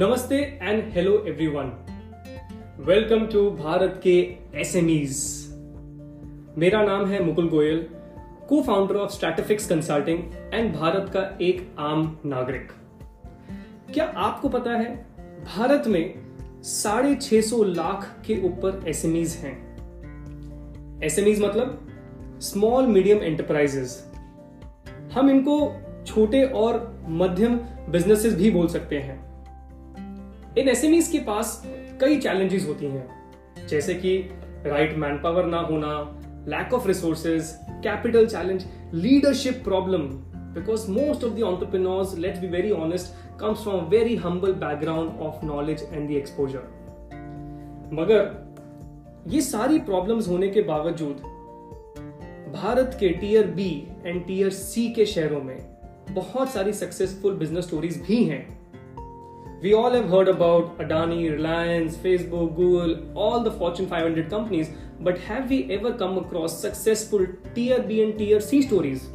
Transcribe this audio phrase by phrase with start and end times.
[0.00, 1.66] नमस्ते and hello everyone
[2.86, 4.14] welcome to Bharat के
[4.54, 5.16] SMEs
[6.58, 7.84] मेरा नाम है Mukul Goyal
[8.62, 10.22] co-founder of Stratifix consulting
[10.54, 12.72] and Bharat का एक आम नागरिक।
[13.94, 14.96] क्या आपको पता है,
[15.56, 16.14] भारत में
[16.62, 19.56] साढ़े छह सौ लाख के ऊपर एसएमईज हैं?
[21.04, 21.88] एसएमईज मतलब
[22.42, 24.04] स्मॉल मीडियम एंटरप्राइजेस
[25.12, 25.74] हम इनको
[26.06, 27.60] छोटे और मध्यम
[27.90, 29.29] बिजनेसेस भी बोल सकते हैं।
[30.58, 31.62] इन एसएमईज के पास
[32.00, 34.16] कई चैलेंजेस होती हैं। जैसे कि
[34.66, 36.18] राइट मैन पावर ना होना
[36.48, 37.52] lack of resources
[37.84, 40.02] capital challenge leadership problem
[40.54, 45.44] because most of the entrepreneurs let's be very honest comes from very humble background of
[45.44, 46.58] knowledge and the exposure
[47.92, 51.16] मगर ये सारी प्रॉब्लम्स होने के बावजूद,
[52.52, 55.58] भारत के tier B and tier C के शहरों में
[56.10, 58.59] बहुत सारी सक्सेसफुल बिज़नेस स्टोरीज भी हैं।
[59.62, 65.18] We all have heard about Adani, Reliance, Facebook, Google, all the Fortune 500 companies, but
[65.18, 69.08] have we ever come across successful tier B and tier C stories?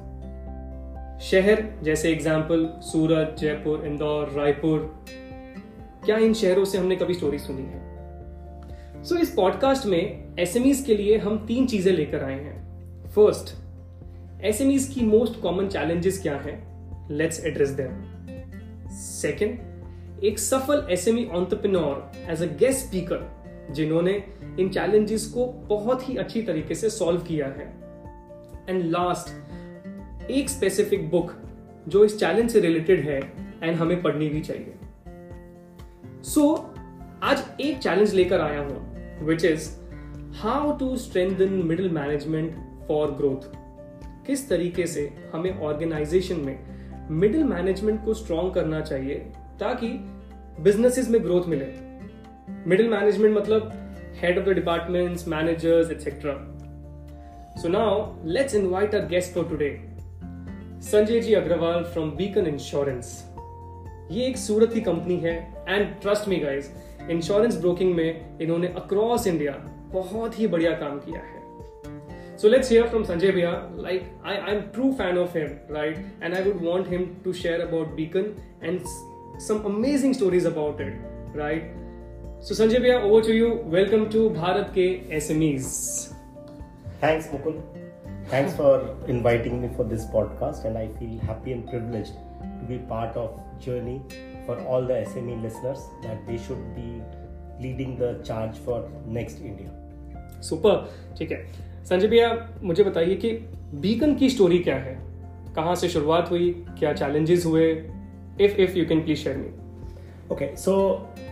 [1.22, 4.80] शहर जैसे example Surat Jaipur Indore Raipur
[6.06, 10.84] क्या इन शहरों से हमने कभी स्टोरी सुनी है सो so, इस पॉडकास्ट में एसएमईज
[10.88, 13.56] के लिए हम तीन चीज़ें लेकर आए हैं फ़र्स्ट
[14.46, 16.58] एसएमईज की मोस्ट कॉमन चैलेंजेस क्या हैं
[17.12, 18.04] लेट्स एड्रेस देम
[18.98, 19.75] सेकंड
[20.24, 24.24] एक सफल SME entrepreneur as a guest speaker जिन्होंने
[24.60, 27.66] इन चैलेंजेस को बहुत ही अच्छी तरीके से सॉल्व किया है।
[28.70, 31.34] एंड लास्ट एक स्पेसिफिक बुक
[31.88, 33.20] जो इस चैलेंज से रिलेटेड है
[33.64, 34.74] एंड हमें पढ़नी भी चाहिए।
[36.24, 36.80] सो so,
[37.24, 39.70] आज एक चैलेंज लेकर आया हूँ which is
[40.38, 42.56] how to strengthen middle management
[42.88, 43.50] for growth
[44.28, 46.58] किस तरीके से हमें ऑर्गेनाइजेशन में
[47.12, 49.26] मिडिल मैनेजमेंट को स्ट्रॉन्ग करना चाहिए
[49.60, 49.88] ताकि
[50.64, 51.66] बिजनेसेस में ग्रोथ मिले
[52.70, 53.72] मिडिल मैनेजमेंट मतलब
[54.22, 56.34] head of the departments managers etcetera
[57.62, 58.06] so now
[58.38, 59.70] let's invite our guest for today
[60.90, 63.14] Sanjay ji Agarwal from Beacon insurance
[64.12, 65.38] ये एक सूरत की कंपनी है
[65.70, 66.72] and trust me guys
[67.12, 69.54] insurance broking में इन्होंने across India
[69.94, 71.36] बहुत ही बढ़िया काम किया है
[72.38, 73.52] So let's hear from Sanjay Bhaiya.
[73.78, 76.00] Like I, I'm true fan of him, right?
[76.22, 78.82] And I would want him to share about Beacon and
[79.38, 80.94] some amazing stories about it,
[81.34, 81.64] right?
[82.40, 83.62] So Sanjay Bhaiya, over to you.
[83.66, 86.14] Welcome to Bharat ke SMEs.
[87.02, 87.62] Thanks, Mukul.
[88.28, 92.78] Thanks for inviting me for this podcast, and I feel happy and privileged to be
[92.78, 94.02] part of journey
[94.46, 97.02] for all the SME listeners that they should be
[97.60, 99.70] leading the charge for next India.
[100.42, 100.78] Super.
[101.18, 101.46] ठीक है
[101.90, 102.30] संजय भैया
[102.64, 103.32] मुझे बताइए कि
[103.84, 104.96] beacon की story क्या है
[105.56, 107.68] कहाँ से शुरुआत हुई क्या चैलेंजेस हुए
[108.42, 109.50] if if you can please share me
[110.32, 110.76] okay so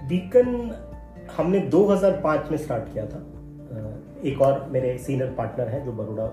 [0.10, 0.48] Beacon
[1.38, 3.20] हमने 2005 में स्टार्ट किया था।
[4.24, 6.26] एक और मेरे सीनियर पार्टनर हैं जो बड़ोड़ा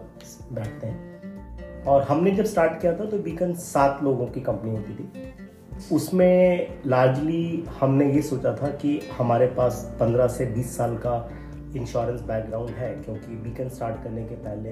[0.53, 4.95] बैठते हैं। और हमने जब स्टार्ट किया था तो बीकन सात लोगों की कंपनी होती
[4.95, 5.33] थी।
[5.93, 11.15] उसमें लार्जली हमने ये सोचा था कि हमारे पास 15 से 20 साल का
[11.77, 14.71] इंश्योरेंस बैकग्राउंड है, क्योंकि बीकन स्टार्ट करने के पहले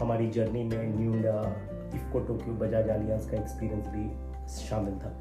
[0.00, 1.40] हमारी जर्नी में न्यू इंडिया
[1.94, 4.04] इफ्को टोक्यो बजाज आलियांस का एक्सपीरियंस भी
[4.48, 5.14] शामिल था।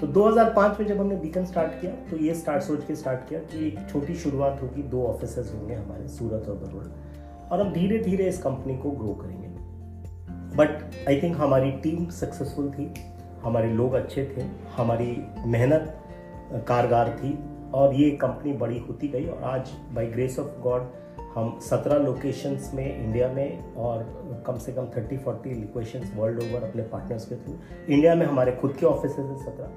[0.00, 3.40] तो 2005 में जब हमने बीकन स्टार्ट किया तो ये स्टार्ट सोच के स्टार्ट किया
[3.40, 7.98] कि एक छोटी शुरुआत होगी, दो ऑफ़िस होंगे हमारे, सूरत और बड़ोड़ा और हम धीरे
[7.98, 9.48] धीरे इस कंपनी को ग्रो करेंगे।
[10.56, 12.92] बट आई थिंक हमारी टीम सक्सेसफुल थी,
[13.42, 14.42] हमारे लोग अच्छे थे,
[14.76, 15.16] हमारी
[15.46, 15.94] मेहनत,
[16.68, 17.38] कारगर थी,
[17.74, 20.82] और ये कंपनी बड़ी होती गई, और आज बाई ग्रेस ऑफ़ गॉड
[21.34, 24.02] हम 17 लोकेशंस में इंडिया में और
[24.46, 27.58] कम से कम 30 40 लोकेशंस वर्ल्ड ओवर अपने पार्टनर्स के थ्रू
[27.88, 29.70] इंडिया में हमारे खुद के ऑफ़िस हैं सत्रह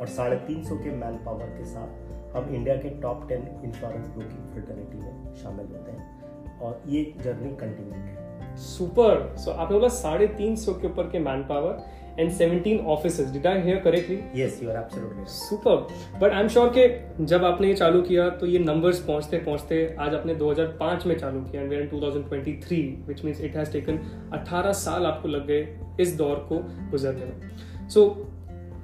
[0.00, 1.88] और साढ़े तीन सौ के मैन पावर के साथ
[2.36, 7.56] हम इंडिया के top ten insurance broking fraternity में शामिल होते हैं। और ये जर्नी
[7.56, 8.27] कंटिन्यू है।
[8.58, 13.26] सुपर सो आपने बोला साढ़े तीन सौ के ऊपर के man power and 17 offices.
[13.34, 14.16] Did I hear correctly?
[14.38, 15.34] Yes, you are absolutely right.
[15.34, 15.74] Super.
[16.22, 20.14] But I'm sure कि जब आपने ये चालू किया तो ये numbers पहुँचते पहुँचते आज
[20.14, 24.00] आपने 2005 में चालू किया and we're in 2023 which means it has taken
[24.34, 26.58] 18 साल आपको लग गए इस दौर को
[26.90, 27.50] गुजरने में.
[27.88, 28.08] So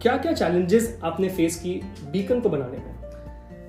[0.03, 1.81] क्या क्या challenges आपने face की
[2.11, 2.95] बीकन को बनाने में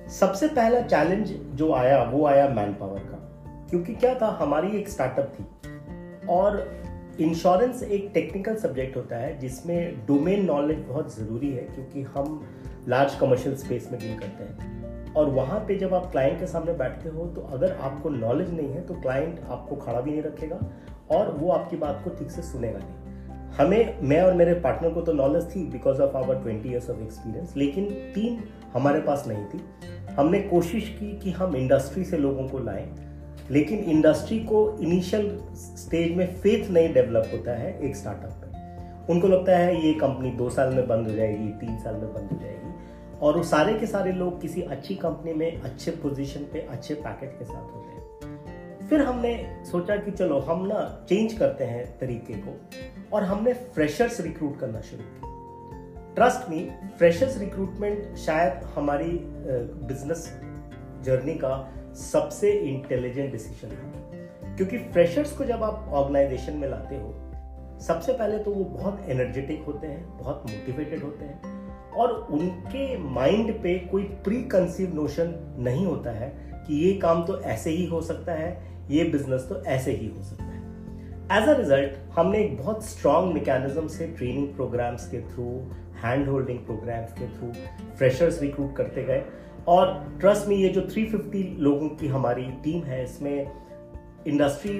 [0.08, 3.22] सबसे पहला चैलेंज जो आया वो आया मैन पावर का
[3.70, 5.44] क्योंकि क्या था हमारी एक स्टार्टअप थी
[6.28, 6.64] और
[7.20, 12.46] इंश्योरेंस एक टेक्निकल सब्जेक्ट होता है, जिसमें डोमेन नॉलेज बहुत ज़रूरी है, क्योंकि हम
[12.88, 16.72] लार्ज कमर्शियल स्पेस में डील करते हैं। और वहाँ पे जब आप क्लाइंट के सामने
[16.72, 20.58] बैठते हो तो अगर आपको नॉलेज नहीं है तो क्लाइंट आपको खड़ा भी नहीं रखेगा
[21.10, 23.04] और वो आपकी बात को ठीक से सुनेगा नहीं।
[23.58, 27.00] हमें, मैं और मेरे पार्टनर को तो नॉलेज थी because of our twenty years of
[27.00, 28.38] experience लेकिन टीम
[28.72, 29.60] हमारे पास नहीं थी।
[30.14, 32.86] हमने कोशिश की कि हम इंडस्ट्री से लोगों को लाएँ
[33.50, 39.28] लेकिन इंडस्ट्री को इनिशियल स्टेज में फेथ नहीं डेवलप होता है एक स्टार्टअप में उनको
[39.28, 42.38] लगता है ये कंपनी दो साल में बंद हो जाएगी, तीन साल में बंद हो
[42.40, 46.94] जाएगी। और वो सारे के सारे लोग किसी अच्छी कंपनी में अच्छे पोजीशन पे, अच्छे
[46.94, 47.84] पैकेज के साथ हैं
[48.88, 52.58] फिर हमने सोचा कि चलो हम ना चेंज करते हैं तरीके को
[53.12, 56.60] और हमने फ्रेशर्स रिक्रूट करना शुरू किया। ट्रस्ट मी
[56.98, 59.10] फ्रेशर्स रिक्रूटमेंट शायद हमारी
[59.88, 60.40] बिज़नेस
[61.04, 61.50] जर्नी का
[61.96, 67.14] सबसे इंटेलिजेंट डिसीज़न है। क्योंकि फ्रेशर्स को जब आप ऑर्गेनाइजेशन में लाते हो,
[67.80, 71.54] सबसे पहले तो वो बहुत एनर्जेटिक होते हैं, बहुत मोटिवेटेड होते हैं
[71.92, 76.28] और उनके माइंड पे कोई प्री कंसीव नोशन नहीं होता है
[76.66, 78.50] कि ये काम तो ऐसे ही हो सकता है,
[78.90, 80.54] ये बिज़नेस तो ऐसे ही हो सकता है।
[81.32, 85.48] एज अ रिज़ल्ट हमने एक बहुत स्ट्रॉन्ग मैकेनिज्म से ट्रेनिंग प्रोग्राम्स के थ्रू
[86.04, 87.52] हैंड होल्डिंग प्रोग्राम्स के थ्रू
[87.96, 89.22] फ्रेशर्स रिक्रूट करते गए।
[89.68, 93.50] और ट्रस्ट में ये जो 350 लोगों की हमारी टीम है, इसमें
[94.26, 94.72] इंडस्ट्री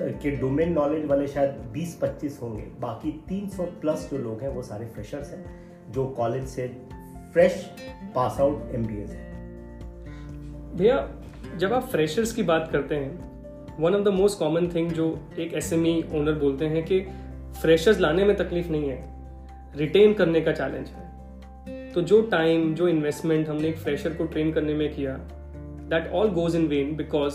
[0.00, 4.86] के डोमेन नॉलेज वाले शायद 20-25 होंगे। बाकी 300 प्लस जो लोग हैं, वो सारे
[4.86, 5.44] फ्रेशर्स हैं,
[5.92, 6.66] जो कॉलेज से
[7.32, 7.64] fresh
[8.14, 9.28] pass out M B है।
[10.76, 11.08] भैया,
[11.56, 15.06] जब आप फ्रेशर्स की बात करते हैं one of the most common thing जो
[15.38, 17.00] एक एसएमई ओनर बोलते हैं कि
[17.60, 18.98] फ्रेशर्स लाने में तकलीफ़ नहीं है
[19.76, 21.09] रिटेन करने का चैलेंज है।
[21.94, 25.12] तो जो टाइम जो इन्वेस्टमेंट हमने एक फ्रेशर को ट्रेन करने में किया
[25.90, 27.34] that all goes in vain because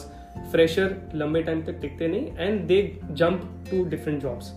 [0.51, 4.53] fresher लंबे टाइम तक टिकते नहीं and they jump to different jobs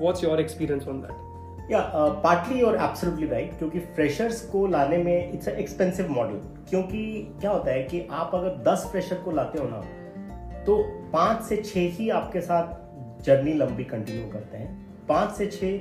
[0.00, 1.28] what's your experience on that
[1.72, 1.80] या
[2.24, 6.36] पार्टली और एब्सोल्युटली राइट क्योंकि फ्रेशर्स को लाने में इट्स अ एक्सपेंसिव मॉडल
[6.70, 9.80] क्योंकि क्या होता है कि आप अगर 10 फ्रेशर को लाते हो ना
[10.64, 12.88] तो पाँच से छह ही आपके साथ
[13.22, 15.80] जर्नी लंबी कंटिन्यू करते हैं। पाँच से छह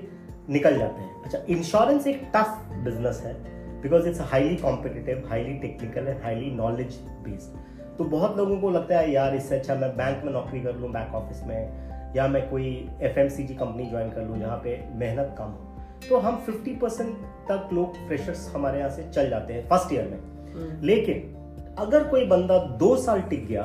[0.54, 6.08] निकल जाते हैं। अच्छा इंश्योरेंस एक टफ बिज़नेस है। Because it's highly competitive highly technical
[6.08, 10.24] and highly knowledge based तो बहुत लोगों को लगता है यार इससे अच्छा मैं बैंक
[10.24, 14.40] में नौकरी कर लूँ बैक ऑफ़िस में या मैं कोई एफएमसीजी कंपनी ज्वाइन कर लूँ
[14.40, 15.74] जहाँ पे मेहनत कम हो.
[16.10, 17.18] तो हम 50 परसेंट
[17.50, 20.20] तक लोग फ्रेशर्स हमारे यहाँ से चल जाते हैं फ़र्स्ट ईयर में।
[20.54, 21.34] हम्म। लेकिन
[21.80, 23.62] अगर कोई बंदा दो साल टिक गया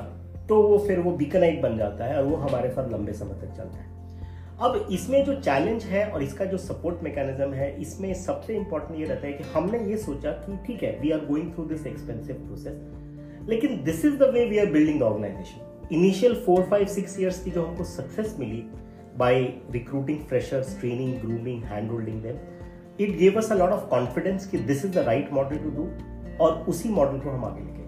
[0.48, 3.56] तो वो फिर वो बीकनाइट बन जाता है और वो हमारे साथ लंबे समय तक
[3.56, 3.91] चलता है।
[4.62, 9.06] अब इसमें जो चैलेंज है और इसका जो सपोर्ट मैकेनिज्म है, इसमें सबसे इंपॉर्टेंट ये
[9.06, 12.36] रहता है कि हमने ये सोचा कि ठीक है we are going through this expensive
[12.36, 17.18] process लेकिन this is the way we are building the organization initial four five six
[17.20, 18.62] years की जो हमको success milli
[19.18, 19.42] by
[19.72, 22.38] recruiting freshers training grooming hand holding them
[23.00, 25.88] it gave us a lot of confidence कि this is the right model to do
[26.44, 27.81] और उसी model को हम आगे लेके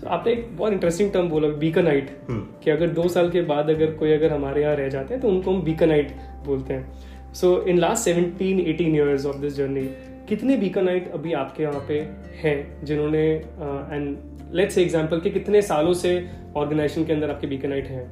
[0.00, 3.70] तो आपने एक बहुत इंटरेस्टिंग टर्म बोला बीकनाइट हम्म। कि अगर दो साल के बाद
[3.70, 6.12] अगर कोई अगर हमारे यहाँ रह जाते हैं तो उनको हम बीकनाइट
[6.46, 9.82] बोलते हैं। So in last seventeen eighteen years of this journey
[10.28, 11.98] कितने बीकनाइट अभी आपके यहाँ पे
[12.42, 14.16] हैं जिन्होंने एंड
[14.52, 16.12] लेट्स से एग्जांपल कि कितने सालों से
[16.56, 18.04] ऑर्गेनाइजेशन के अंदर आपके बीकनाइट हैं?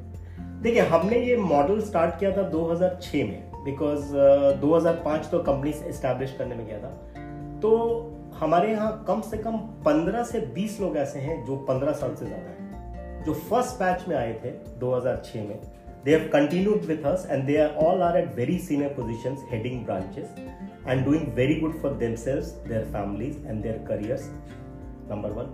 [0.63, 6.35] देखिए हमने ये मॉडल स्टार्ट किया था 2006 में बिकॉज़ uh, 2005 तो कंपनी एस्टैब्लिश
[6.39, 6.91] करने में गया था।
[7.61, 7.71] तो
[8.41, 9.57] हमारे यहाँ कम से कम
[9.87, 14.05] 15 से 20 लोग ऐसे हैं जो 15 साल से ज़्यादा है। जो फ़र्स्ट बैच
[14.09, 15.61] में आए थे 2006 में
[16.05, 19.85] they have continued with us and they are all are at very senior position heading
[19.85, 20.35] branches
[20.87, 24.31] and doing very good for themselves their families and their careers
[25.11, 25.53] number one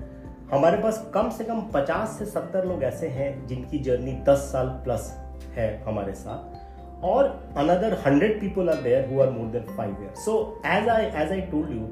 [0.52, 4.68] हमारे पास कम से कम 50 से 70 लोग ऐसे हैं जिनकी जर्नी 10 साल
[4.84, 5.12] प्लस
[5.56, 10.14] है हमारे साथ और another 100 people are there who are more than five year
[10.24, 11.88] so as I as I told you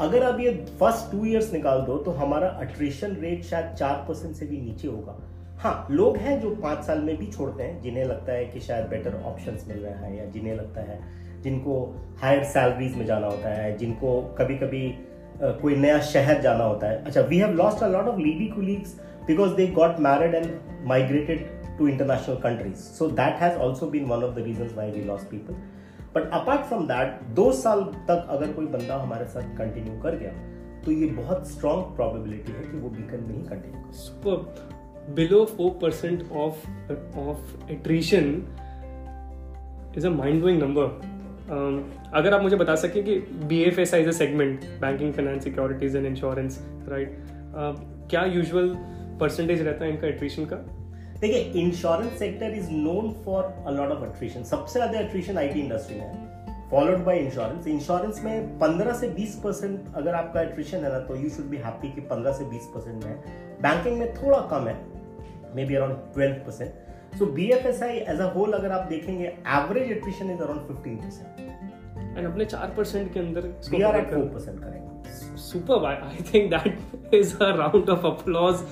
[0.00, 0.50] अगर आप ये
[0.80, 4.88] फ़र्स्ट टू ईयर्स निकाल दो तो हमारा अट्रिशन रेट शायद चार परसेंट से भी नीचे
[4.88, 5.16] होगा।
[5.58, 8.86] हाँ लोग हैं जो पाँच साल में भी छोड़ते हैं, जिन्हें लगता है कि शायद
[8.86, 10.98] बेटर ऑप्शंस मिल रहे हैं, या जिन्हें लगता है,
[11.42, 11.78] जिनको
[12.22, 14.88] हायर सैलरीज में जाना होता है, जिनको कभी कभी
[15.42, 18.94] कोई नया शहर जाना होता है। अच्छा we have lost a lot of lady colleagues
[19.26, 20.50] because they got married and
[20.86, 21.46] migrated
[21.78, 25.30] to international countries so that has also been one of the reason why we lost
[25.30, 25.54] people
[26.16, 30.30] but apart from that दो साल तक अगर कोई बंदा हमारे साथ continue कर गया
[30.84, 35.70] तो ये बहुत स्ट्रॉन्ग प्रोबेबिलिटी है कि वो बीकन में ही continue super below four
[35.82, 38.32] percent of of attrition
[39.98, 41.14] is a mind blowing number
[42.14, 46.06] अगर आप मुझे बता सकें कि B F S I segment banking finance securities and
[46.06, 47.18] insurance right
[48.10, 48.74] क्या यूजुअल
[49.20, 50.75] परसेंटेज रहता है इनका एट्रीशन का?
[51.20, 55.98] देखिए insurance sector is known for a lot of attrition सबसे ज़्यादा अट्रीशन आईटी इंडस्ट्री
[56.00, 60.98] में फॉलोड बाय इंश्योरेंस इंश्योरेंस में 15 से 20 परसेंट अगर आपका एट्रिशन है ना
[60.98, 63.20] तो यू शुड बी हैप्पी कि 15 से 20 परसेंट में
[63.62, 64.74] बैंकिंग में थोड़ा कम है
[65.64, 69.26] maybe around 12 percent so B F S I as a whole अगर आप देखेंगे
[69.58, 74.10] average attrition is around fifteen percent and अपने चार परसेंट के अंदर we are at
[74.10, 78.66] four percent करेंगे। Super I think that is a round of applause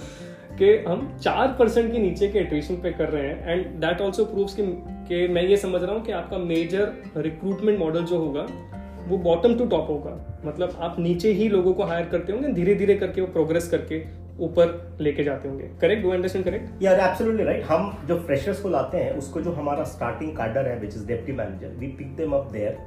[0.58, 4.24] कि हम चार परसेंट के नीचे के एट्रेशन पे कर रहे हैं एंड दैट ऑल्सो
[4.24, 4.62] प्रूव्स कि,
[5.08, 8.46] कि मैं ये समझ रहा हूँ कि आपका मेजर रिक्रूटमेंट मॉडल जो होगा
[9.08, 10.12] वो बॉटम टू टॉप होगा।
[10.44, 14.02] मतलब आप नीचे ही लोगों को हायर करते होंगे धीरे धीरे करके वो प्रोग्रेस करके
[14.44, 18.68] ऊपर लेके जाते होंगे। करेक्ट डू अंडरस्टैंड करेक्ट यार एब्सोल्युटली राइट हम जो फ्रेशर्स को
[18.68, 22.32] लाते हैं उसको जो हमारा स्टार्टिंग कार्डर है which is deputy manager we pick them
[22.32, 22.78] up there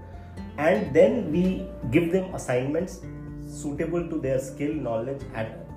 [0.59, 1.43] and then we
[1.91, 3.01] give them assignments
[3.49, 5.21] suitable to their skill knowledge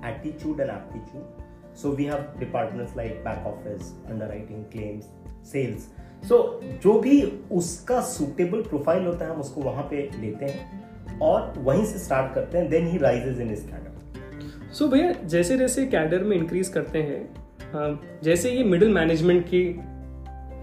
[0.03, 1.40] attitude and aptitude.
[1.81, 5.11] So we have departments like back office underwriting claims
[5.53, 5.89] sales.
[6.23, 7.21] So so, जो भी
[7.51, 12.33] उसका suitable profile होता है हम उसको वहाँ पे लेते हैं और वहीं से स्टार्ट
[12.35, 16.69] करते हैं देन ही राइजेज इन इस कैडर सो भैया जैसे जैसे कैडर में इंक्रीज
[16.69, 19.63] करते हैं जैसे ये मिडिल मैनेजमेंट की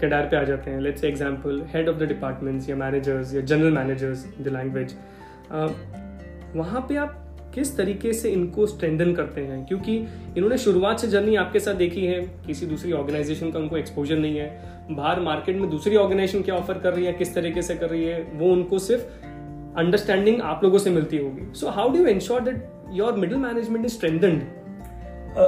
[0.01, 3.73] कैडर पे आ जाते हैं let's example head of the departments या मैनेजर्स या जनरल
[3.73, 4.95] मैनेजर्स द लैंग्वेज
[6.55, 9.65] वहाँ पे आप किस तरीके से इनको स्ट्रेंथन करते हैं?
[9.65, 9.97] क्योंकि
[10.37, 14.37] इन्होंने शुरुआत से जर्नी आपके साथ देखी है, किसी दूसरी ऑर्गेनाइजेशन का उनको एक्सपोजर नहीं
[14.37, 17.89] है। बाहर मार्केट में दूसरी ऑर्गेनाइजेशन क्या ऑफ़र कर रही है, किस तरीके से कर
[17.89, 19.03] रही है, वो उनको सिर्फ़
[19.79, 23.93] अंडरस्टैंडिंग आप लोगों से मिलती होगी। So how do ensure that your middle management is
[23.93, 24.41] strengthened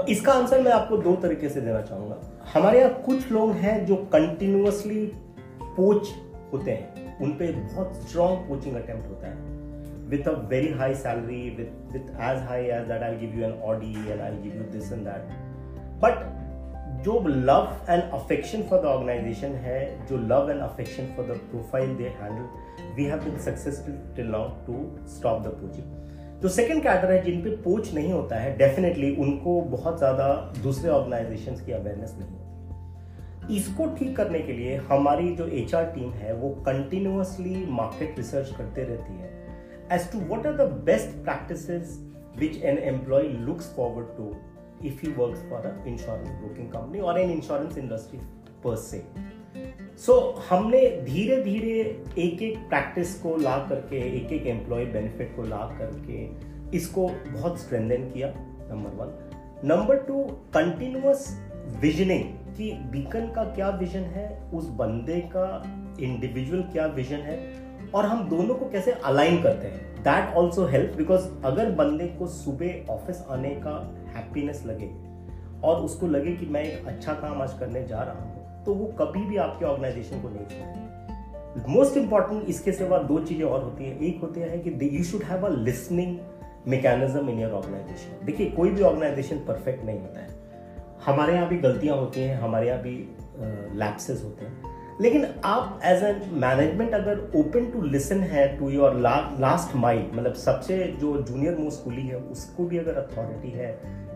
[0.10, 3.96] इसका आंसर मैं आपको दो तरीके से देना चाहूँगा। हमारे यहाँ कुछ लोग हैं जो
[3.96, 5.06] कंटिन्यूसली
[5.62, 6.10] पोच
[6.54, 9.61] होते हैं। उन पे बहुत स्ट्रॉन्ग कोचिंग अटेम्प्ट होता है।
[10.12, 13.58] With a very high salary, with, with as high as that I'll give you an
[13.64, 15.34] Audi and I'll give you this and that.
[16.06, 16.24] But
[17.04, 21.96] जो love and affection for the organisation है जो love and affection for the profile
[21.98, 24.76] they handle we have been successful till now to
[25.16, 29.60] stop the poaching जो second cadre है जिन पे पोच नहीं होता है डेफिनेटली उनको
[29.72, 30.30] बहुत ज़्यादा
[30.64, 36.12] दूसरे ऑर्गेनाइजेशन की अवेयरनेस नहीं होती। इसको ठीक करने के लिए हमारी जो एच टीम
[36.14, 39.30] है वो कंटिन्यूसली मार्केट रिसर्च करते रहती है।
[39.92, 42.00] As to what are the best practices
[42.36, 44.36] which an employee looks forward to
[44.82, 48.22] if he works for an insurance broking company or an insurance industry
[48.64, 49.04] per se.
[49.98, 51.72] So so, हमने धीरे धीरे
[52.26, 57.60] एक एक practice को ला करके एक एक एम्प्लॉय बेनिफिट को ला करके इसको बहुत
[57.62, 58.28] स्ट्रेंथन किया
[58.72, 61.28] number one number two continuous
[61.82, 62.24] visioning
[62.58, 65.48] कि बीकन का क्या विजन है उस बंदे का
[66.02, 67.38] इंडिविजुअल क्या विजन है
[67.96, 69.80] और हम दोनों को कैसे अलाइन करते हैं?
[70.04, 73.72] दैट ऑल्सो हेल्प बिकॉज़ अगर बंदे को सुबह ऑफ़िस आने का
[74.16, 74.90] हैप्पीनेस लगे
[75.64, 78.86] और उसको लगे कि मैं एक अच्छा काम आज करने जा रहा हूँ तो वो
[79.00, 83.84] कभी भी आपके ऑर्गेनाइजेशन को नहीं छोड़ेगा। मोस्ट इंपॉर्टेंट इसके सिवा दो चीज़ें और होती
[83.84, 86.18] है। एक होती है कि you should have a listening
[86.68, 90.40] mechanism in your organisation देखिए, कोई भी ऑर्गेनाइजेशन परफेक्ट नहीं होता है।
[91.06, 92.96] हमारे यहाँ भी गलतियाँ होती हैं, हमारे यहाँ भी
[93.80, 94.71] लैप्सेस होते हैं।
[95.02, 100.34] लेकिन आप एज ए मैनेजमेंट अगर ओपन टू लिसन है टू योर लास्ट माइल मतलब
[100.34, 103.72] सबसे जो जूनियर मोस्ट कुली है, उसको भी अगर अथॉरिटी है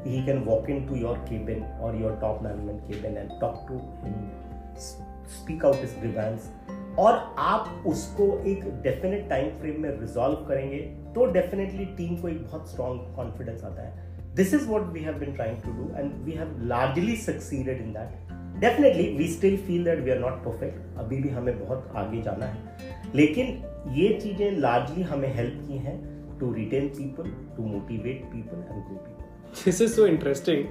[0.06, 3.80] he can walk in to your cabin और your top management cabin and talk to
[4.04, 4.30] him
[4.78, 6.52] speak out is grievance
[7.00, 10.80] और आप उसको एक डेफिनेट टाइम फ्रेम में रिजॉल्व करेंगे
[11.16, 15.20] तो डेफिनेटली टीम को एक बहुत स्ट्रॉन्ग कॉन्फिडेंस आता है। This is what we have
[15.20, 18.25] been trying to do and we have largely succeeded in that
[18.60, 22.46] definitely we still feel that we are not perfect अभी भी हमें बहुत आगे जाना
[22.46, 25.98] है। लेकिन ये चीज़ें लार्जली हमें हेल्प की हैं
[26.40, 30.64] to retain people to motivate people and grow people this is so interesting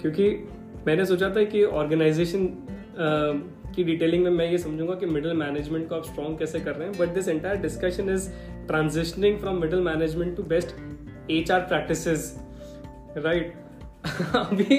[0.00, 0.30] क्योंकि
[0.86, 2.46] मैंने सोचा था कि ऑर्गेनाइजेशन
[3.74, 6.88] की डिटेलिंग में मैं ये समझूँगा कि मिडिल मैनेजमेंट को आप स्ट्रॉन्ग कैसे कर रहे
[6.88, 8.28] हैं। But this entire discussion is
[8.66, 10.74] transitioning from middle management to best
[11.30, 12.06] H R practice
[13.16, 13.52] right
[14.34, 14.76] अभी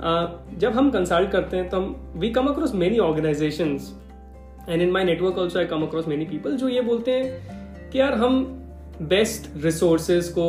[0.00, 3.78] जब हम कंसल्ट करते हैं तो हम we come across many organisation
[4.68, 8.00] and in my network also I come across many people जो ये बोलते हैं कि
[8.00, 8.44] यार, हम
[9.02, 10.46] बेस्ट रिसोर्सेज को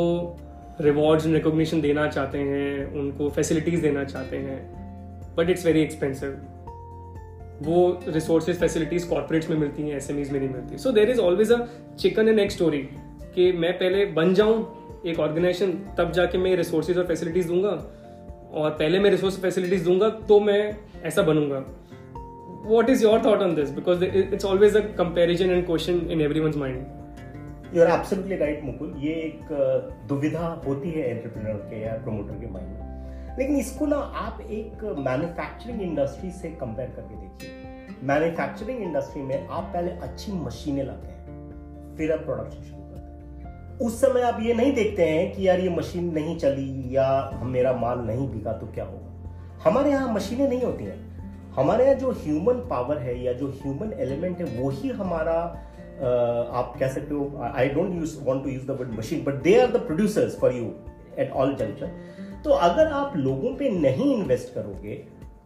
[0.81, 6.37] रिवॉर्ड्स एंड रिकोगशन देना चाहते हैं, उनको फैसिलिटीज़ देना चाहते हैं बट इट्स वेरी एक्सपेंसिव
[7.61, 10.77] वो रिसोर्सेज फैसिलिटीज़ कॉर्पोरेट्स में मिलती हैं एस में नहीं मिलती.
[10.77, 11.65] So there is always a
[11.99, 12.77] chicken and egg story
[13.35, 17.71] कि मैं पहले बन जाऊँ एक ऑर्गेनाइजेशन तब जाके मैं रिसोर्सेज और फैसिलिटीज़ दूँगा
[18.53, 21.63] और पहले मैं रिसोर्स फैसिलिटीज़ दूँगा तो मैं ऐसा बनूँगा।
[22.65, 26.39] What is your thought on this because it's always a comparison and question in every
[26.39, 29.51] one mind you are absolutely right Mukul ये एक
[30.09, 34.83] दुविधा होती है एंटरप्रेन्योर के या प्रमोटर के माइंड में। लेकिन इसको ना आप एक
[34.99, 41.95] मैन्युफैक्चरिंग इंडस्ट्री से कंपेयर करके देखिए। मैन्युफैक्चरिंग इंडस्ट्री में आप पहले अच्छी मशीनें लाते हैं,
[41.97, 42.77] फिर आप प्रोडक्शन
[43.81, 47.73] उस समय आप ये नहीं देखते हैं कि यार ये मशीन नहीं चली या मेरा
[47.73, 49.59] माल नहीं बिका तो क्या होगा?
[49.63, 50.97] हमारे यहाँ मशीनें नहीं होती हैं।
[51.51, 55.39] हमारे यहाँ जो ह्यूमन पावर है या जो ह्यूमन एलिमेंट है, वही हमारा
[56.53, 59.59] आप कह सकते हो I don't use want to use the word machine but they
[59.61, 60.71] are the producers for you
[61.19, 64.95] at all junction तो अगर आप लोगों पे नहीं इन्वेस्ट करोगे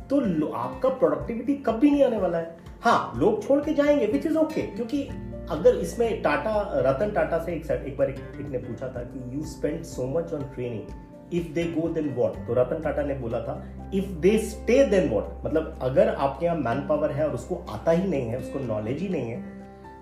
[0.09, 4.37] तो आपका प्रोडक्टिविटी कभी नहीं आने वाला है। हाँ लोग छोड़ के जाएँगे विच इज़
[4.37, 5.07] ओके क्योंकि
[5.53, 6.53] अगर इसमें टाटा
[6.85, 8.19] रतन टाटा से एक एक बार एक,
[8.51, 12.35] ने पूछा था कि you spend so much on training if they go then what
[12.47, 13.61] तो रतन टाटा ने बोला था
[13.93, 17.91] if they stay then what मतलब अगर आपके यहाँ मैन पावर है और उसको आता
[17.91, 19.41] ही नहीं है उसको नॉलेज ही नहीं है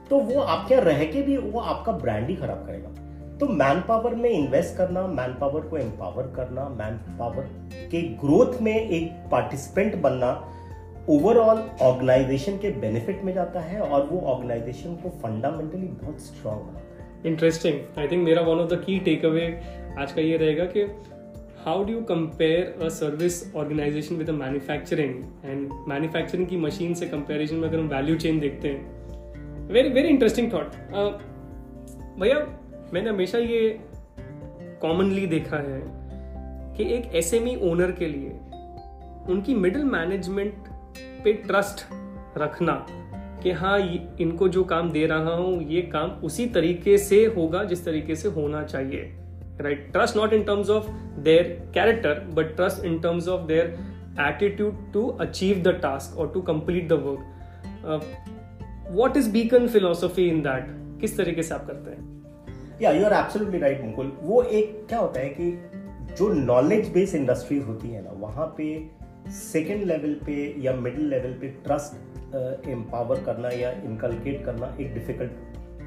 [0.10, 2.90] तो वो आपके यहाँ रह के भी वो आपका ब्रांड ही खराब करेगा।
[3.38, 7.44] तो मैन पावर में इन्वेस्ट करना मैन पावर को एम्पावर करना मैन पावर
[7.92, 10.32] के ग्रोथ में एक पार्टिसिपेंट बनना
[11.12, 17.04] ओवरऑल ऑर्गेनाइजेशन के बेनिफिट में जाता है और वो ऑर्गेनाइजेशन को फंडामेंटली बहुत स्ट्रांग बनाता
[17.04, 19.62] है। इंटरेस्टिंग आई थिंक मेरा one of the key takeaway
[20.00, 20.82] आज का ये रहेगा कि
[21.66, 27.56] how do you compare a service organisation with manufacturing and manufacturing की मशीन से कंपेरिजन
[27.56, 29.08] में अगर हम वैल्यू चेन देखते हैं
[29.68, 30.68] वेरी वेरी इंटरेस्टिंग थॉट
[32.20, 32.60] भैया,
[32.94, 33.80] मैंने हमेशा ये
[34.82, 35.82] कॉमनली देखा है
[36.78, 38.30] कि एक एस एम ओनर के लिए
[39.30, 40.54] उनकी मिडिल मैनेजमेंट
[40.98, 41.86] पे ट्रस्ट
[42.38, 42.86] रखना
[43.44, 43.80] कि हाँ
[44.22, 48.30] इनको जो काम दे रहा हूँ, ये काम उसी तरीके से होगा जिस तरीके से
[48.30, 49.14] होना चाहिए
[49.62, 53.78] right trust not in terms of their character but trust in terms of their
[54.20, 60.42] attitude to achieve the task और to complete the work what is Beacon philosophy in
[60.42, 60.66] that
[61.02, 62.10] किस तरीके से आप करते हैं?
[62.82, 65.52] या you are absolutely right Mukul वो एक क्या होता है कि
[66.18, 71.34] जो नॉलेज बेस्ड इंडस्ट्रीज़ होती है ना, वहाँ पे सेकेंड लेवल पे या मिडिल लेवल
[71.34, 75.32] पे ट्रस्ट एम्पावर करना या इनकलकेट करना एक डिफ़िकल्ट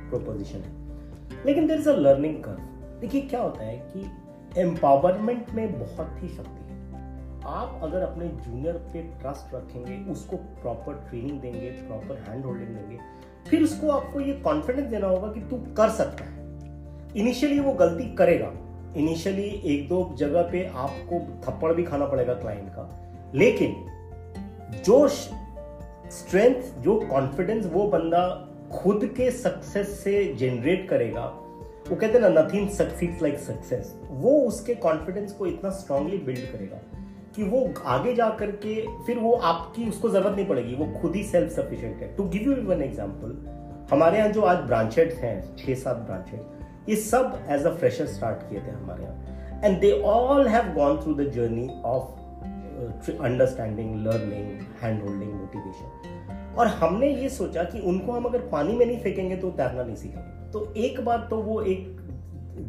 [0.08, 5.78] प्रोपोजिशन है। लेकिन there is a learning curve देखिए क्या होता है कि एम्पावरमेंट में
[5.80, 6.82] बहुत ही शक्ति है।
[7.44, 12.98] आप अगर अपने जूनियर पे ट्रस्ट रखेंगे, उसको प्रॉपर ट्रेनिंग देंगे प्रॉपर हैंड होल्डिंग देंगे,
[13.50, 16.42] फिर उसको आपको ये कॉन्फिडेंस देना होगा कि तू कर सकता है।
[17.16, 18.52] इनिशियली वो गलती करेगा।
[18.96, 23.03] इनिशियली एक दो जगह पे आपको थप्पड़ भी खाना पड़ेगा क्लाइंट का।
[23.34, 23.74] लेकिन
[24.84, 28.26] जो स्ट्रेंथ जो कॉन्फिडेंस वो बंदा
[28.72, 31.24] खुद के सक्सेस से जनरेट करेगा,
[31.90, 36.52] वो कहते हैं ना नथिंग सक्सीड लाइक सक्सेस वो उसके कॉन्फिडेंस को इतना स्ट्रांगली बिल्ड
[36.52, 36.80] करेगा
[37.36, 38.74] कि वो आगे जा करके
[39.06, 42.14] फिर वो आपकी उसको ज़रूरत नहीं पड़ेगी, वो खुद ही सेल्फ सफिशिएंट है.
[42.16, 46.96] To give you one example हमारे यहाँ जो आज ब्रांचेड हैं छह सात ब्रांचेड ये
[46.96, 49.60] सब एज अ फ्रेशर स्टार्ट किए थे हमारे यहाँ.
[49.64, 52.23] And they all have gone through the journey of
[52.86, 58.84] understanding learning hand holding motivation और हमने ये सोचा कि उनको हम अगर पानी में
[58.86, 61.86] नहीं फेंकेंगे तो तैरना नहीं सीखेंगे। तो एक बार तो वो एक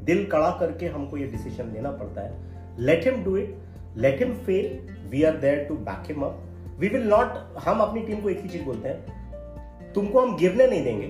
[0.05, 3.57] दिल कड़ा करके हमको ये डिसीज़न लेना पड़ता है। Let him do it
[3.97, 6.41] let him fail we are there to back him up
[6.79, 10.67] we will not हम अपनी टीम को एक ही चीज़ बोलते हैं, तुमको हम गिरने
[10.67, 11.07] नहीं देंगे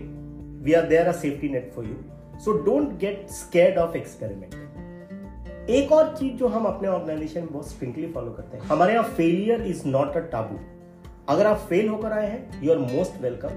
[0.65, 1.96] we are there a safety net for you
[2.39, 4.56] so don't get scared of experiment
[5.69, 9.04] एक और चीज़ जो हम अपने ऑर्गेनाइजेशन में बहुत स्ट्रिक्टली फॉलो करते हैं। हमारे यहाँ
[9.10, 10.60] failure is not a taboo
[11.30, 13.49] अगर आप फेल होकर आए हैं यू आर मोस्ट वेलकम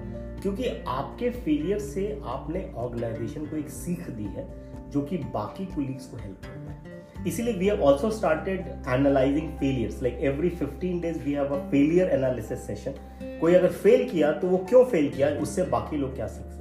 [0.43, 4.47] क्योंकि आपके फेलियर से आपने ऑर्गेनाइजेशन को एक सीख दी है,
[4.91, 10.03] जो कि बाकी कुलीग्स को हेल्प करता है। इसीलिए we have also started analysing failures
[10.03, 12.93] like every 15 days we have a failure analysis session
[13.41, 16.57] कोई अगर फेल किया तो वो क्यों फेल किया, उससे बाकी लोग क्या सीख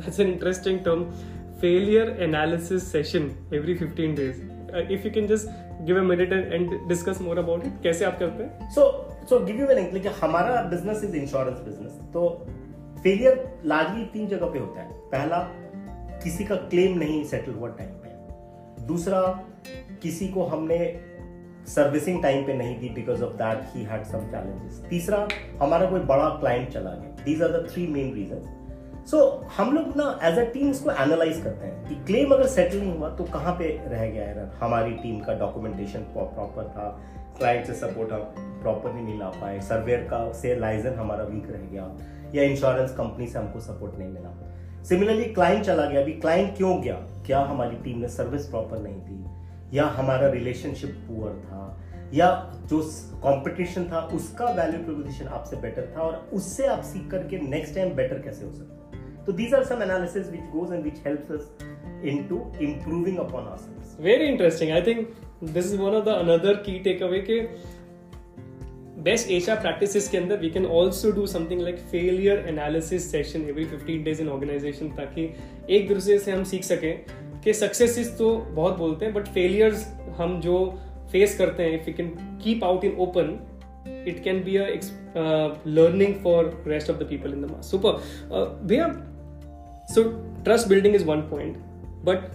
[0.00, 1.00] that's an interesting term
[1.60, 4.40] failure analysis session every fifteen days
[4.92, 5.48] if you can just
[5.86, 8.70] give a minute and discuss more about it कैसे आप करते हैं?
[8.70, 8.82] So
[9.30, 12.28] so give you an like हमारा बिज़नेस इज़ इंश्योरेंस बिज़नेस तो
[13.02, 15.38] failure largely तीन जगह पे होता है। पहला,
[16.22, 19.20] किसी का क्लेम नहीं सेटल हुआ टाइम पे। दूसरा,
[20.02, 20.78] किसी को हमने
[21.68, 25.26] सर्विसिंग टाइम पे नहीं दी because of that he had some challenges तीसरा,
[25.62, 28.48] हमारा कोई बड़ा क्लाइंट चला गया। These are the three main reasons
[29.06, 32.46] so so, हम लोग ना एज अ टीम इसको एनालाइज करते हैं कि क्लेम अगर
[32.46, 37.00] सेटल नहीं हुआ तो कहाँ पे रह गया एरर हमारी टीम का डॉक्यूमेंटेशन प्रॉपर था
[37.38, 38.20] क्लाइंट से सपोर्ट हम
[38.62, 41.96] प्रॉपर नहीं ला पाए सर्वेयर का से लाइजन हमारा वीक रह गया
[42.34, 46.82] या इंश्योरेंस कंपनी से हमको सपोर्ट नहीं मिला। सिमिलरली क्लाइंट चला गया अभी क्लाइंट क्यों
[46.82, 46.94] गया?
[47.26, 49.78] क्या हमारी टीम ने सर्विस प्रॉपर नहीं दी?
[49.78, 51.80] या हमारा रिलेशनशिप पुअर था?
[52.14, 52.82] या जो
[53.14, 57.94] कंपटीशन था उसका वैल्यू प्रोपोजिशन आपसे बेटर था और उससे आप सीख करके नेक्स्ट टाइम
[57.94, 58.79] बेटर कैसे हो सकता
[59.26, 61.44] So these are some analysis which goes and which helps us
[62.02, 63.96] into improving upon ourselves.
[63.98, 64.72] Very interesting.
[64.72, 67.38] I think this is one of the another key takeaway के
[69.04, 73.64] बेस्ट एशिया प्रैक्टिसेस के अंदर we can also do something like failure analysis session every
[73.66, 75.22] 15 days in organisation ताकि
[75.76, 79.86] एक दूसरे से हम सीख सकें कि सक्सेसेस तो बहुत बोलते हैं बट फेलियर्स
[80.18, 80.58] हम जो
[81.12, 82.10] फेस करते हैं if you can
[82.44, 83.38] keep out in open
[84.24, 84.80] can be a
[85.16, 86.34] uh, learning for
[86.66, 87.92] rest of the people in the mass super
[88.30, 88.90] uh, are
[89.94, 90.02] so,
[90.44, 91.56] trust building is one point,
[92.04, 92.30] but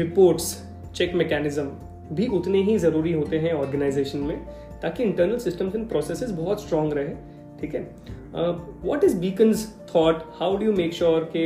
[0.00, 0.46] reports,
[0.92, 1.68] check mechanism
[2.12, 4.36] भी उतने ही ज़रूरी होते हैं organisation में,
[4.82, 7.14] ताकि internal systems and processes बहुत strong रहे,
[7.60, 7.82] ठीक है?
[8.84, 11.44] What is Beacon's thought how do you make sure के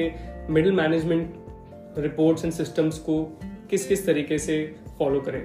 [0.53, 3.23] middle management reports and systems को
[3.71, 4.65] किस किस तरीके से
[4.99, 5.43] फॉलो करें?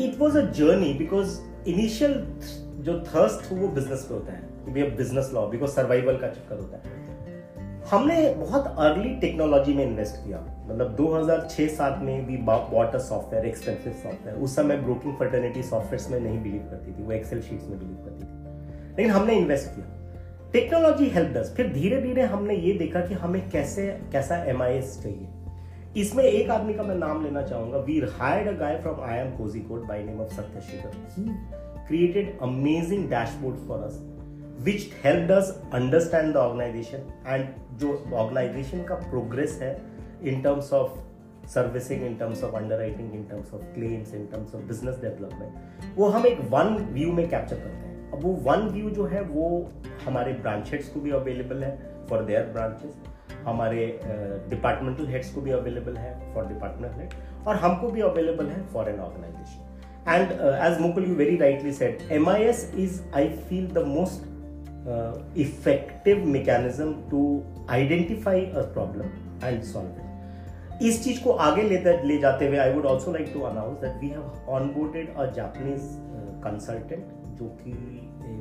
[0.00, 1.38] It was a journey because
[1.70, 2.12] initial
[2.78, 6.56] जो थर्स्ट वो बिज़नेस पे होता है। कि भैया बिज़नेस लॉ बिकॉज़ सर्वाइवल का चक्कर
[6.56, 7.08] होता है।
[7.90, 13.92] हमने बहुत अर्ली टेक्नोलॉजी में इन्वेस्ट किया। मतलब 2006-7 में भी bought a software expensive
[13.92, 17.78] software उस समय ब्रोकिंग फर्टर्निटी सॉफ्टवेयर में नहीं बिलीव करती थी, वो एक्सेल शीट्स में
[17.78, 18.28] बिलीव करती थी।
[18.96, 19.98] लेकिन हमने इन्वेस्ट किया।
[20.52, 25.28] टेक्नोलॉजी हेल्प दस फिर धीरे धीरे हमने ये देखा कि हमें कैसे, कैसा एमआईएस चाहिए।
[25.96, 29.30] इसमें एक आदमी का मैं नाम लेना चाहूँगा। We hired a guy from I M
[29.60, 30.90] Kozhikode by name of Satyashekhar
[31.88, 33.98] created amazing dashboard for us
[34.64, 37.46] which help us understand the organisation and
[37.80, 39.70] जो ऑर्गेनाइजेशन का प्रोग्रेस है
[40.22, 40.98] in terms of
[41.48, 46.08] servicing in terms of underwriting in terms of claims in terms of business development वो
[46.08, 49.48] हम एक one view में capture करते हैं। अब वो वन व्यू जो है वो
[50.04, 51.76] हमारे ब्रांच हेड्स को भी अवेलेबल है
[52.10, 52.94] फॉर देयर ब्रांचेस
[53.44, 53.86] हमारे
[54.50, 58.66] डिपार्टमेंटल uh, हेड्स को भी अवेलेबल है फॉर डिपार्टमेंटल हेड और हमको भी अवेलेबल है
[58.68, 59.67] for an organization
[60.08, 60.32] and
[60.66, 64.26] as Mukul you very rightly said M I S is I feel the most
[65.38, 69.04] effective mechanism to identify a problem
[69.44, 73.30] and solve it इस चीज़ को आगे ले ले जाते हुए I would also like
[73.34, 75.80] to announce that we have onboarded a Japanese
[76.44, 77.04] consultant
[77.38, 77.72] जो कि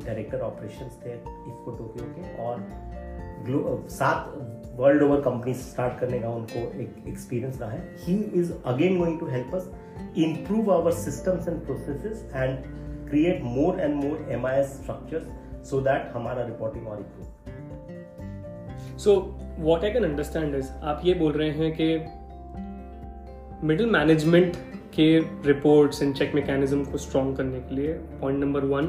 [0.05, 4.33] डायरेक्टर ऑपरेशंस थे इफ्को टोक्यो के, और सात
[4.75, 9.19] वर्ल्ड ओवर कंपनी स्टार्ट करने का उनको एक एक्सपीरियंस रहा है। He is again going
[9.19, 9.69] to help us
[10.15, 12.65] improve our systems and processes and
[13.09, 15.27] create more and more MIS structures
[15.71, 17.33] so that हमारा रिपोर्टिंग और improve.
[19.05, 19.13] So,
[19.65, 21.97] what I can understand is, आप ये बोल रहे हैं कि
[23.67, 24.55] मिडिल मैनेजमेंट
[24.95, 28.83] के reports and check mechanism को स्ट्रॉन्ग करने के लिए पॉइंट नंबर वन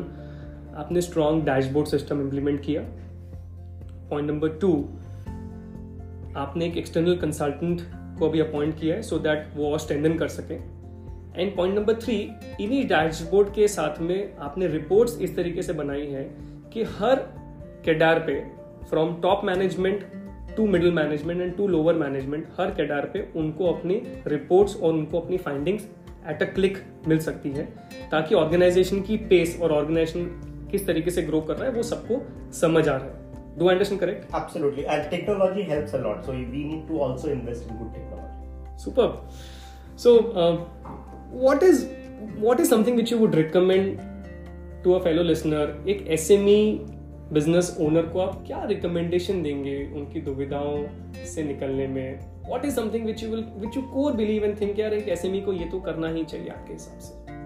[0.77, 2.83] आपने स्ट्रॉन्ग डैशबोर्ड सिस्टम इंप्लीमेंट किया.
[4.11, 4.89] पॉइंट नंबर टू
[6.37, 7.81] आपने एक एक्सटर्नल कंसल्टेंट
[8.19, 10.78] को भी अपॉइंट किया है सो दैट वो और स्ट्रेंथन कर सके.
[11.39, 12.17] एंड पॉइंट नंबर थ्री
[12.61, 16.23] इन्हीं डैशबोर्ड के साथ में आपने रिपोर्ट्स इस तरीके से बनाई है
[16.73, 17.17] कि हर
[17.85, 18.41] केडार पे
[18.91, 20.05] from top management
[20.57, 25.21] to middle management and to lower management her cadre पे उनको अपनी रिपोर्ट्स और उनको
[25.21, 25.89] अपनी फाइंडिंग्स
[26.31, 27.65] एट अ क्लिक मिल सकती है
[28.11, 30.25] ताकि ऑर्गेनाइजेशन की पेस और ऑर्गेनाइजेशन
[30.71, 32.21] किस तरीके से ग्रो कर रहा है वो सबको
[32.61, 33.27] समझ आ रहा है
[33.59, 34.27] Do I understand correct?
[34.33, 34.87] Absolutely.
[34.87, 36.25] And technology helps a lot.
[36.25, 38.47] So we need to also invest in good technology.
[38.77, 39.17] Superb.
[39.97, 40.57] So, uh,
[41.35, 41.87] what is
[42.43, 44.01] what is something which you would recommend
[44.85, 45.89] to a fellow listener?
[45.89, 46.99] एक SME
[47.33, 50.87] business owner को आप क्या recommendation देंगे उनकी दुविधाओं
[51.25, 52.21] से निकलने में?
[52.49, 55.53] What is something which you which you core believe and think यार, एक एसएमई को
[55.53, 57.39] ये तो करना ही चाहिए आपके हिसाब से.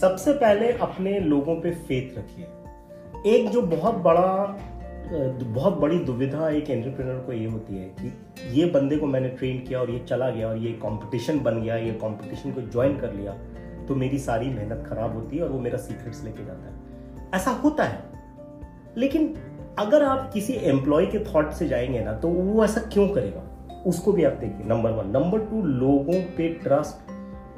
[0.00, 2.46] सबसे पहले अपने लोगों पे फेथ रखिए।
[3.36, 4.58] एक जो बहुत बड़ा
[5.44, 8.12] बहुत बड़ी दुविधा एक एंटरप्रेन्योर को ये होती है कि
[8.60, 11.76] ये बंदे को मैंने ट्रेन किया और ये चला गया और ये कंपटीशन बन गया,
[11.76, 13.32] ये कंपटीशन को ज्वाइन कर लिया
[13.88, 17.50] तो मेरी सारी मेहनत खराब होती है और वो मेरा सीक्रेट्स लेके जाता है। ऐसा
[17.50, 17.98] होता है।
[18.96, 19.34] लेकिन
[19.78, 23.42] अगर आप किसी एम्प्लॉय के थॉट से जाएँगे ना तो वो ऐसा क्यों करेगा?
[23.86, 27.10] उसको भी आप देखिए। नंबर वन नंबर टू लोगों पे ट्रस्ट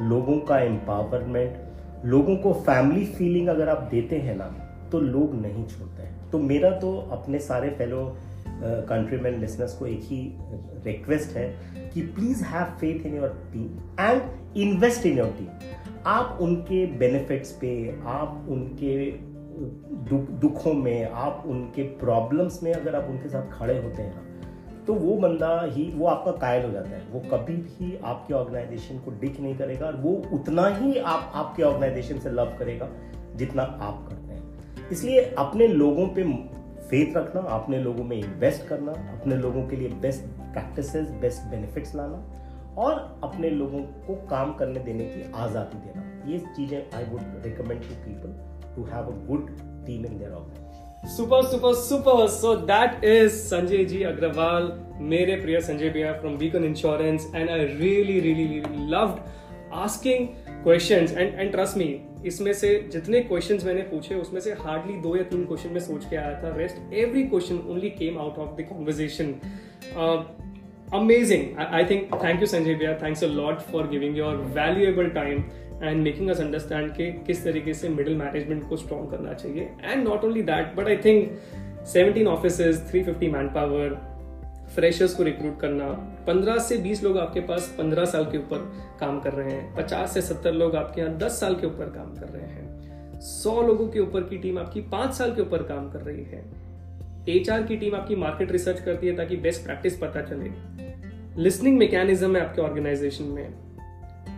[0.02, 1.58] लोगों का एम्पावरमेंट
[2.04, 4.46] लोगों को फैमिली फीलिंग अगर आप देते हैं ना
[4.92, 8.00] तो लोग नहीं छोड़ते हैं। तो मेरा तो अपने सारे फेलो
[8.88, 10.16] कंट्रीमैन लिसनर्स को एक ही
[10.86, 11.44] रिक्वेस्ट है
[11.90, 13.68] कि please have faith in your team
[14.00, 15.48] and invest in your team
[16.06, 19.10] आप उनके बेनिफिट्स पे, आप उनके
[20.40, 24.94] दुखों में, आप उनके प्रॉब्लम्स में अगर आप उनके साथ खड़े होते हैं ना तो
[24.94, 29.10] वो बंदा ही, वो आपका कायल हो जाता है। वो कभी भी आपके ऑर्गेनाइजेशन को
[29.20, 32.90] डिक नहीं करेगा और वो उतना ही आप, आपके ऑर्गेनाइजेशन से लव करेगा
[33.36, 34.23] जितना आप करते
[34.92, 36.24] इसलिए अपने लोगों पे
[36.90, 41.94] फेथ रखना, अपने लोगों में इन्वेस्ट करना, अपने लोगों के लिए बेस्ट प्रैक्टिस बेस्ट बेनिफिट
[41.96, 47.42] लाना और अपने लोगों को काम करने देने की आज़ादी देना। ये चीज़ें I would
[47.46, 48.36] recommend to people
[48.76, 49.50] to have a good
[49.86, 55.60] team in their office super super super so that is Sanjay ji Agarwal मेरे प्रिय
[55.60, 60.26] संजय भैया from Beacon insurance and I really really loved asking
[60.64, 61.88] questions and and trust me
[62.26, 66.04] इसमें से जितने questions मैंने पूछे उसमें से हार्डली दो या तीन क्वेश्चन में सोच
[66.10, 69.34] के आया था। Rest every question only came out of the conversation
[71.58, 72.98] I, I think thank you sanjay bhaiya.
[73.00, 75.44] Thanks a lot for giving your valuable time
[75.82, 80.08] and making us understand के किस तरीके से मिडिल मैनेजमेंट को स्ट्रॉन्ग करना चाहिए and
[80.08, 81.38] not only that but I think
[81.96, 82.60] 17 office
[82.92, 84.13] 350 manpower
[84.74, 85.86] freshers को recruit करना।
[86.26, 88.58] 15 से 20 लोग आपके पास 15 साल के ऊपर
[89.00, 92.14] काम कर रहे हैं। 50 से 70 लोग आपके यहाँ 10 साल के ऊपर काम
[92.14, 95.90] कर रहे हैं। 100 लोगों के ऊपर की टीम आपकी 5 साल के ऊपर काम
[95.90, 96.44] कर रही है।
[97.28, 100.50] एचआर की टीम आपकी मार्केट रिसर्च करती है ताकि बेस्ट प्रैक्टिस पता चले।
[101.42, 103.54] लिसनिंग मैकेनिज्म है आपके ऑर्गेनाइजेशन में।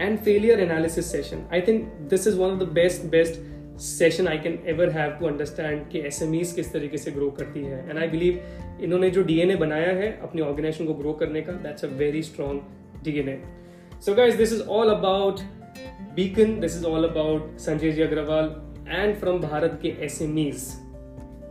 [0.01, 3.41] And failure analysis session I think this is one of the best best
[3.81, 6.21] session I can ever have to understand कि एस
[6.57, 7.89] किस तरीके से ग्रो करती है.
[7.89, 11.85] एंड आई बिलीव इन्होंने जो डीएनए बनाया है अपनी ऑर्गेनाइजेशन को ग्रो करने का that's
[11.85, 13.39] a very strong DNA
[14.07, 15.41] so guys this is all about
[16.17, 18.55] Beacon this is all about Sanjay ji Agarwal
[18.89, 20.67] and from Bharat के एस एम ईज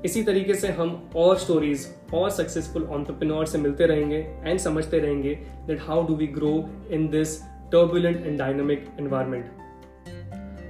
[0.05, 5.35] इसी तरीके से हम और स्टोरीज और सक्सेसफुल ऑन्टरप्रिनोर से मिलते रहेंगे एंड समझते रहेंगे
[5.67, 6.53] that how do we grow
[6.91, 9.45] in this turbulent and dynamic environment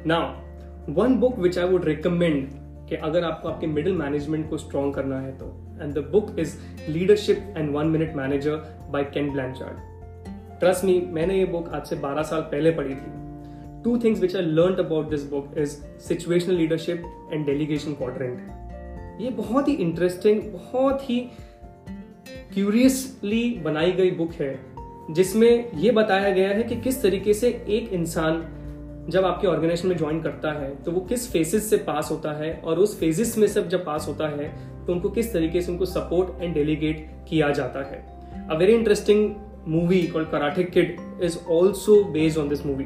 [0.07, 0.44] now
[0.89, 2.47] one book which I would recommend
[2.89, 5.45] कि अगर आपको आपके मिडिल मैनेजमेंट को स्ट्रॉन्ग करना है तो।
[5.81, 6.55] And the book is
[6.89, 8.55] leadership and one minute manager
[8.91, 13.81] by Ken Blanchard trust me मैंने ये बुक आज से 12 साल पहले पढ़ी थी।
[13.83, 15.69] Two things which I learn about this book is
[15.99, 21.19] situational leadership and delegation quadrant ये बहुत ही इंटरेस्टिंग बहुत ही
[22.53, 24.59] क्यूरियसली बनाई गई बुक है,
[25.11, 28.45] जिसमें यह बताया गया है कि किस तरीके से एक इंसान
[29.09, 32.53] जब आपके ऑर्गेनाइजेशन में ज्वाइन करता है तो वो किस फेजेस से पास होता है
[32.65, 34.47] और उस फेजेस में सब जब पास होता है
[34.85, 37.99] तो उनको किस तरीके से उनको सपोर्ट एंड डेलीगेट किया जाता है।
[38.51, 39.35] A very interesting
[39.67, 42.85] movie called Karate Kid is also based on this movie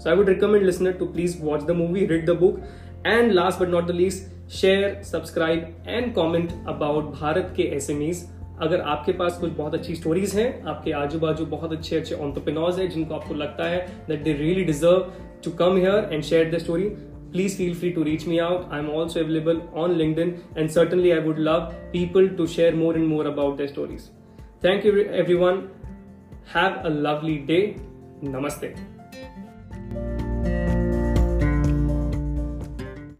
[0.00, 2.60] so I would recommend listener to please watch the movie read the book
[3.06, 7.90] and last but not the least share subscribe and comment about Bharat के S
[8.62, 12.78] अगर आपके पास कुछ बहुत अच्छी stories हैं, आपके आजू बाजू बहुत अच्छे अच्छे ऑन्टरप्रिनोर्स
[12.78, 16.60] हैं, जिनको आपको लगता है that they really deserve to come here and share the
[16.60, 16.96] story,
[17.32, 18.68] please feel free to reach me out.
[18.70, 23.06] I'm also available on LinkedIn, and certainly I would love people to share more and
[23.06, 24.10] more about their stories.
[24.60, 25.70] Thank you, everyone.
[26.46, 27.76] Have a lovely day.
[28.22, 28.99] Namaste.